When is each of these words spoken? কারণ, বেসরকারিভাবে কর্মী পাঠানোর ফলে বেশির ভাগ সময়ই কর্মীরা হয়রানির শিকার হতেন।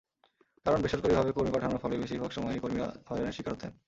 কারণ, 0.65 0.79
বেসরকারিভাবে 0.81 1.31
কর্মী 1.31 1.51
পাঠানোর 1.51 1.81
ফলে 1.81 1.95
বেশির 1.97 2.21
ভাগ 2.21 2.31
সময়ই 2.31 2.59
কর্মীরা 2.59 2.87
হয়রানির 3.07 3.33
শিকার 3.33 3.53
হতেন। 3.53 3.71